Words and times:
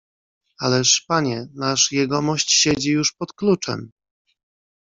"Ależ, 0.59 1.05
panie, 1.07 1.45
nasz 1.55 1.91
jegomość 1.91 2.51
siedzi 2.51 2.91
już 2.91 3.13
pod 3.13 3.33
kluczem!" 3.33 3.91